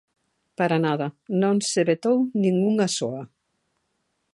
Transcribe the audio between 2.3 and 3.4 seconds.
nin unha soa.